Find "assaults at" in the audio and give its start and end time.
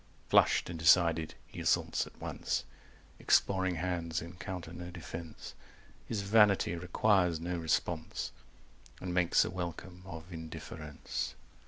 1.59-2.19